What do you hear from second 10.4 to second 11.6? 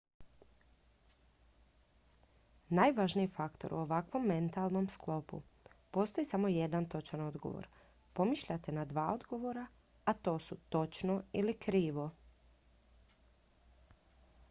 su točno ili